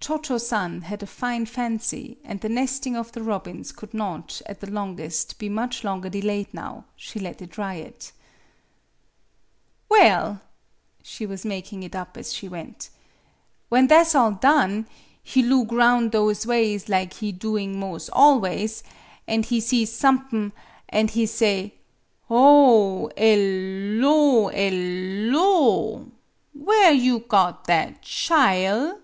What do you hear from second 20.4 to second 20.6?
see sump'n',